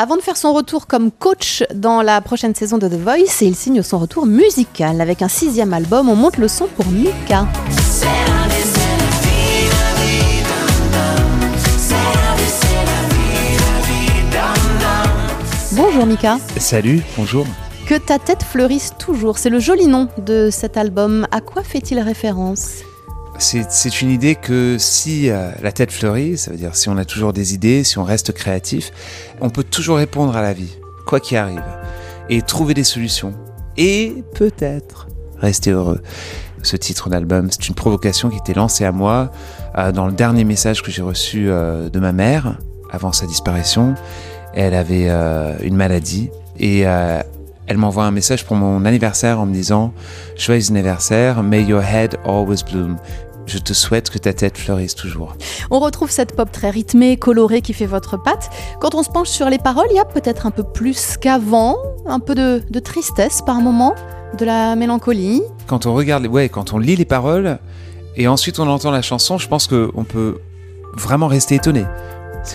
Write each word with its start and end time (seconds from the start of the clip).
avant 0.00 0.16
de 0.16 0.22
faire 0.22 0.38
son 0.38 0.54
retour 0.54 0.86
comme 0.86 1.10
coach 1.10 1.62
dans 1.74 2.00
la 2.00 2.22
prochaine 2.22 2.54
saison 2.54 2.78
de 2.78 2.88
The 2.88 2.94
Voice, 2.94 3.42
et 3.42 3.44
il 3.44 3.54
signe 3.54 3.82
son 3.82 3.98
retour 3.98 4.24
musical 4.24 4.98
avec 4.98 5.20
un 5.20 5.28
sixième 5.28 5.74
album. 5.74 6.08
On 6.08 6.16
monte 6.16 6.38
le 6.38 6.48
son 6.48 6.68
pour 6.68 6.86
Mika. 6.86 7.46
Bonjour 15.72 16.06
Mika. 16.06 16.38
Salut, 16.56 17.02
bonjour. 17.18 17.44
Que 17.86 17.98
ta 17.98 18.18
tête 18.18 18.42
fleurisse 18.42 18.94
toujours, 18.98 19.36
c'est 19.36 19.50
le 19.50 19.58
joli 19.58 19.86
nom 19.86 20.08
de 20.16 20.48
cet 20.50 20.78
album. 20.78 21.26
À 21.30 21.42
quoi 21.42 21.62
fait-il 21.62 22.00
référence? 22.00 22.84
C'est 23.40 24.02
une 24.02 24.10
idée 24.10 24.34
que 24.34 24.76
si 24.78 25.30
euh, 25.30 25.50
la 25.62 25.72
tête 25.72 25.90
fleurit, 25.90 26.36
ça 26.36 26.50
veut 26.50 26.58
dire 26.58 26.76
si 26.76 26.88
on 26.88 26.96
a 26.98 27.04
toujours 27.04 27.32
des 27.32 27.54
idées, 27.54 27.84
si 27.84 27.98
on 27.98 28.04
reste 28.04 28.32
créatif, 28.32 28.92
on 29.40 29.50
peut 29.50 29.64
toujours 29.64 29.96
répondre 29.96 30.36
à 30.36 30.42
la 30.42 30.52
vie, 30.52 30.76
quoi 31.06 31.20
qu'il 31.20 31.38
arrive, 31.38 31.62
et 32.28 32.42
trouver 32.42 32.74
des 32.74 32.84
solutions. 32.84 33.32
Et 33.76 34.22
peut-être 34.34 35.08
rester 35.38 35.70
heureux. 35.70 36.02
Ce 36.62 36.76
titre 36.76 37.08
d'album, 37.08 37.50
c'est 37.50 37.68
une 37.68 37.74
provocation 37.74 38.28
qui 38.28 38.36
était 38.36 38.52
lancée 38.52 38.84
à 38.84 38.92
moi 38.92 39.32
euh, 39.78 39.90
dans 39.90 40.06
le 40.06 40.12
dernier 40.12 40.44
message 40.44 40.82
que 40.82 40.90
j'ai 40.90 41.02
reçu 41.02 41.48
euh, 41.48 41.88
de 41.88 41.98
ma 41.98 42.12
mère 42.12 42.58
avant 42.90 43.12
sa 43.12 43.26
disparition. 43.26 43.94
Elle 44.52 44.74
avait 44.74 45.08
une 45.62 45.76
maladie 45.76 46.28
et 46.58 46.80
elle 46.80 47.78
m'envoie 47.78 48.02
un 48.02 48.10
message 48.10 48.44
pour 48.44 48.56
mon 48.56 48.84
anniversaire 48.84 49.38
en 49.38 49.46
me 49.46 49.52
disant 49.52 49.94
Joyeux 50.36 50.70
anniversaire, 50.70 51.44
may 51.44 51.62
your 51.62 51.80
head 51.80 52.18
always 52.26 52.64
bloom. 52.68 52.96
Je 53.50 53.58
te 53.58 53.72
souhaite 53.72 54.10
que 54.10 54.18
ta 54.18 54.32
tête 54.32 54.56
fleurisse 54.56 54.94
toujours. 54.94 55.34
On 55.72 55.80
retrouve 55.80 56.08
cette 56.08 56.36
pop 56.36 56.52
très 56.52 56.70
rythmée, 56.70 57.16
colorée 57.16 57.62
qui 57.62 57.72
fait 57.72 57.86
votre 57.86 58.16
patte. 58.16 58.48
Quand 58.80 58.94
on 58.94 59.02
se 59.02 59.10
penche 59.10 59.28
sur 59.28 59.50
les 59.50 59.58
paroles, 59.58 59.88
il 59.90 59.96
y 59.96 59.98
a 59.98 60.04
peut-être 60.04 60.46
un 60.46 60.52
peu 60.52 60.62
plus 60.62 61.16
qu'avant, 61.16 61.76
un 62.06 62.20
peu 62.20 62.36
de, 62.36 62.78
tristesse 62.78 63.42
par 63.44 63.60
moment, 63.60 63.96
de 64.38 64.44
la 64.44 64.76
mélancolie. 64.76 65.42
Quand 65.66 65.84
on 65.86 65.94
regarde, 65.94 66.28
ouais, 66.28 66.48
quand 66.48 66.72
on 66.72 66.78
lit 66.78 66.94
les 66.94 67.04
paroles 67.04 67.58
et 68.14 68.28
ensuite 68.28 68.60
on 68.60 68.68
entend 68.68 68.92
la 68.92 69.02
chanson, 69.02 69.36
je 69.36 69.48
pense 69.48 69.66
qu'on 69.66 70.04
peut 70.04 70.38
vraiment 70.94 71.26
rester 71.26 71.56
étonné. 71.56 71.84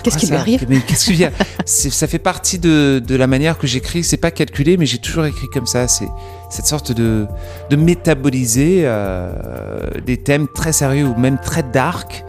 Qu'est-ce 0.03 0.17
qui 0.17 0.28
lui 0.28 0.36
arrive 0.36 0.66
Mais 0.69 0.80
qu'est-ce 0.80 1.05
qui 1.05 1.14
vient 1.14 1.31
Ça 1.66 2.08
fait 2.08 2.19
partie 2.19 2.59
de, 2.59 3.02
de 3.05 3.16
la 3.16 3.28
manière 3.28 3.58
que 3.58 3.67
j'écris. 3.67 4.03
C'est 4.03 4.17
pas 4.17 4.31
calculé, 4.31 4.78
mais 4.78 4.86
j'ai 4.86 4.97
toujours 4.97 5.25
écrit 5.25 5.47
comme 5.47 5.66
ça. 5.66 5.88
C'est 5.88 6.08
cette 6.50 6.66
sorte 6.66 6.91
de, 6.91 7.25
de 7.69 7.75
métaboliser 7.75 8.81
euh, 8.83 9.31
des 10.06 10.17
thèmes 10.17 10.47
très 10.53 10.73
sérieux 10.73 11.06
ou 11.06 11.16
même 11.19 11.38
très 11.38 11.63
dark. 11.63 12.23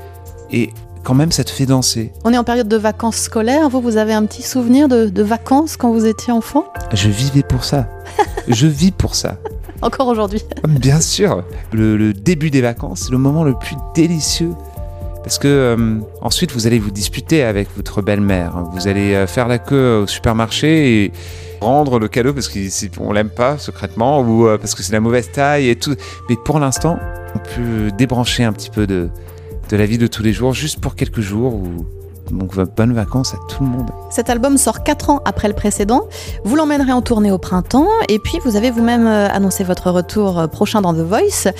Et 0.50 0.70
quand 1.02 1.14
même, 1.14 1.32
ça 1.32 1.44
te 1.44 1.50
fait 1.50 1.66
danser. 1.66 2.12
On 2.24 2.32
est 2.32 2.38
en 2.38 2.44
période 2.44 2.68
de 2.68 2.76
vacances 2.76 3.16
scolaires. 3.18 3.68
Vous, 3.68 3.80
vous 3.80 3.96
avez 3.96 4.12
un 4.12 4.24
petit 4.26 4.42
souvenir 4.42 4.88
de, 4.88 5.06
de 5.06 5.22
vacances 5.22 5.76
quand 5.76 5.92
vous 5.92 6.06
étiez 6.06 6.32
enfant? 6.32 6.66
Je 6.92 7.08
vivais 7.08 7.42
pour 7.42 7.64
ça. 7.64 7.88
Je 8.48 8.66
vis 8.66 8.90
pour 8.92 9.14
ça. 9.14 9.36
Encore 9.82 10.08
aujourd'hui. 10.08 10.42
Bien 10.68 11.00
sûr. 11.00 11.44
Le, 11.72 11.96
le 11.96 12.12
début 12.12 12.50
des 12.50 12.60
vacances, 12.60 13.02
c'est 13.06 13.12
le 13.12 13.18
moment 13.18 13.44
le 13.44 13.54
plus 13.54 13.76
délicieux 13.94 14.52
parce 15.26 15.38
que 15.38 15.48
euh, 15.48 15.98
ensuite 16.20 16.52
vous 16.52 16.68
allez 16.68 16.78
vous 16.78 16.92
disputer 16.92 17.42
avec 17.42 17.68
votre 17.76 18.00
belle-mère. 18.00 18.62
Vous 18.70 18.86
allez 18.86 19.12
euh, 19.12 19.26
faire 19.26 19.48
la 19.48 19.58
queue 19.58 20.02
au 20.04 20.06
supermarché 20.06 21.02
et 21.02 21.12
rendre 21.60 21.98
le 21.98 22.06
cadeau 22.06 22.32
parce 22.32 22.48
qu'on 22.48 23.12
l'aime 23.12 23.30
pas 23.30 23.58
secrètement 23.58 24.20
ou 24.20 24.46
euh, 24.46 24.56
parce 24.56 24.76
que 24.76 24.84
c'est 24.84 24.92
la 24.92 25.00
mauvaise 25.00 25.32
taille 25.32 25.68
et 25.68 25.74
tout. 25.74 25.96
Mais 26.28 26.36
pour 26.44 26.60
l'instant, 26.60 26.96
on 27.34 27.38
peut 27.38 27.90
débrancher 27.98 28.44
un 28.44 28.52
petit 28.52 28.70
peu 28.70 28.86
de, 28.86 29.10
la 29.72 29.84
vie 29.84 29.98
de 29.98 30.06
tous 30.06 30.22
les 30.22 30.32
jours 30.32 30.54
juste 30.54 30.78
pour 30.80 30.94
quelques 30.94 31.22
jours 31.22 31.54
ou 31.54 31.84
donc 32.30 32.54
bonnes 32.76 32.94
vacances 32.94 33.34
à 33.34 33.38
tout 33.48 33.64
le 33.64 33.68
monde. 33.68 33.90
Cet 34.10 34.30
album 34.30 34.56
sort 34.56 34.84
4 34.84 35.10
ans 35.10 35.22
après 35.24 35.48
le 35.48 35.54
précédent. 35.54 36.06
Vous 36.44 36.54
l'emmènerez 36.54 36.92
en 36.92 37.02
tournée 37.02 37.32
au 37.32 37.38
printemps 37.38 37.88
et 38.08 38.20
puis 38.20 38.38
vous 38.44 38.54
avez 38.54 38.70
vous-même 38.70 39.08
annoncé 39.08 39.64
votre 39.64 39.90
retour 39.90 40.48
prochain 40.50 40.82
dans 40.82 40.94
The 40.94 40.98
Voice. 40.98 41.52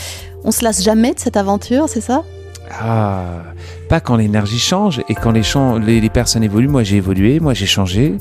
On 0.45 0.53
se 0.53 0.63
lasse 0.63 0.85
jamais 0.85 1.15
de 1.15 1.19
cette 1.19 1.37
aventure, 1.37 1.89
c'est 1.89 2.01
ça? 2.01 2.23
Ah, 2.71 3.43
pas 3.89 4.01
quand 4.01 4.17
l'énergie 4.17 4.59
change 4.59 5.03
et 5.09 5.15
quand 5.15 5.31
les, 5.31 6.01
les, 6.01 6.11
personnes 6.11 6.43
évoluent. 6.43 6.69
Moi, 6.69 6.83
j'ai 6.83 6.97
évolué, 6.97 7.41
moi, 7.41 7.55
j'ai 7.55 7.67
changé. 7.67 8.17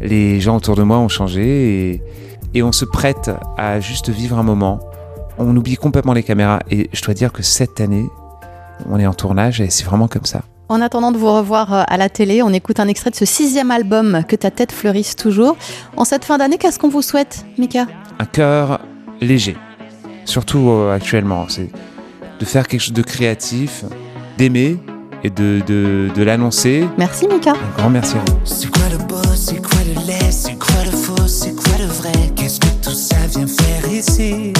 Les 0.00 0.40
gens 0.40 0.56
autour 0.56 0.76
de 0.76 0.82
moi 0.82 0.98
ont 0.98 1.08
changé 1.08 1.92
et, 1.92 2.02
et 2.54 2.62
on 2.62 2.72
se 2.72 2.84
prête 2.84 3.30
à 3.58 3.80
juste 3.80 4.08
vivre 4.08 4.38
un 4.38 4.42
moment. 4.42 4.80
On 5.38 5.56
oublie 5.56 5.76
complètement 5.76 6.12
les 6.12 6.22
caméras 6.22 6.60
et 6.70 6.90
je 6.92 7.02
dois 7.02 7.14
dire 7.14 7.32
que 7.32 7.42
cette 7.42 7.80
année, 7.80 8.06
on 8.88 8.98
est 8.98 9.06
en 9.06 9.14
tournage 9.14 9.60
et 9.60 9.70
c'est 9.70 9.84
vraiment 9.84 10.08
comme 10.08 10.24
ça. 10.24 10.42
En 10.68 10.80
attendant 10.80 11.10
de 11.10 11.18
vous 11.18 11.34
revoir 11.34 11.74
euh, 11.74 11.82
à 11.88 11.96
la 11.96 12.08
télé, 12.08 12.42
on 12.42 12.52
écoute 12.52 12.78
un 12.78 12.86
extrait 12.86 13.10
de 13.10 13.16
ce 13.16 13.24
sixième 13.24 13.72
album 13.72 14.22
Que 14.28 14.36
ta 14.36 14.52
tête 14.52 14.70
fleurisse 14.70 15.16
toujours. 15.16 15.56
En 15.96 16.04
cette 16.04 16.24
fin 16.24 16.38
d'année, 16.38 16.58
qu'est-ce 16.58 16.78
qu'on 16.78 16.88
vous 16.88 17.02
souhaite, 17.02 17.44
Mika? 17.58 17.86
Un 18.20 18.24
cœur 18.24 18.80
léger, 19.20 19.56
surtout 20.26 20.70
euh, 20.70 20.94
actuellement. 20.94 21.46
C'est 21.48 21.70
de 22.40 22.44
faire 22.46 22.66
quelque 22.66 22.80
chose 22.80 22.94
de 22.94 23.02
créatif, 23.02 23.84
d'aimer 24.38 24.78
et 25.22 25.28
de, 25.30 25.60
de, 25.66 26.08
de 26.14 26.22
l'annoncer. 26.22 26.88
Merci 26.96 27.28
Mika. 27.28 27.52
Un 27.52 27.78
grand 27.78 27.90
merci 27.90 28.16
à 28.16 28.20
vous. 28.20 28.38
C'est 28.44 28.70
quoi 28.70 28.88
le 28.90 28.96
beau, 28.96 29.22
c'est 29.36 29.60
quoi 29.60 29.80
le 29.86 30.06
laid, 30.06 30.32
c'est 30.32 30.58
quoi 30.58 30.82
le 30.84 30.90
faux, 30.90 31.28
c'est 31.28 31.54
quoi 31.54 31.78
le 31.78 31.86
vrai? 31.86 32.32
Qu'est-ce 32.34 32.58
que 32.58 32.68
tout 32.82 32.94
ça 32.94 33.16
vient 33.28 33.46
faire 33.46 33.92
ici? 33.92 34.54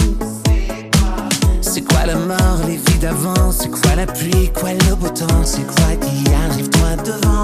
C'est 1.61 1.81
quoi 1.81 2.05
la 2.05 2.15
mort, 2.15 2.59
les 2.67 2.77
vies 2.77 2.99
d'avant? 2.99 3.51
C'est 3.51 3.71
quoi 3.71 3.95
la 3.95 4.05
pluie, 4.05 4.51
quoi 4.53 4.73
le 4.73 4.95
beau 4.95 5.09
temps? 5.09 5.43
C'est 5.43 5.65
quoi 5.65 5.95
qui 5.99 6.31
arrive 6.33 6.69
toi 6.69 6.95
devant? 7.03 7.40